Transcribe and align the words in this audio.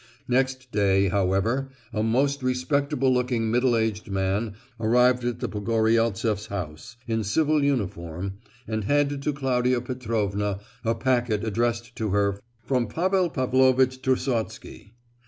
Next 0.27 0.71
day, 0.71 1.09
however, 1.09 1.69
a 1.93 2.01
most 2.01 2.41
respectable 2.41 3.13
looking 3.13 3.51
middle 3.51 3.77
aged 3.77 4.09
man 4.09 4.55
arrived 4.79 5.23
at 5.23 5.41
the 5.41 5.47
Pogoryeltseft's 5.47 6.47
house, 6.47 6.97
in 7.05 7.23
civil 7.23 7.63
uniform, 7.63 8.39
and 8.67 8.85
handed 8.85 9.21
to 9.21 9.31
Claudia 9.31 9.79
Petrovna 9.79 10.59
a 10.83 10.95
packet 10.95 11.43
addressed 11.43 11.95
to 11.97 12.09
her 12.09 12.39
"from 12.65 12.87
Pavel 12.87 13.29
Pavlovitch 13.29 14.01
Trusotsky." 14.01 14.95